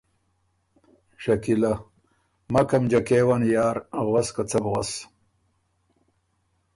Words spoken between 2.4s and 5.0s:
مکم جکېون یار غؤس که څۀ بو غؤس